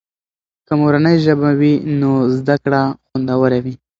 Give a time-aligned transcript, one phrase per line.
[0.65, 3.75] که مورنۍ ژبه وي نو زده کړه خوندور وي.